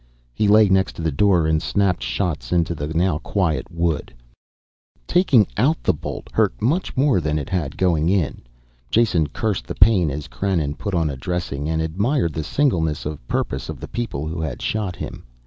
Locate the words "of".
13.05-13.25, 13.69-13.79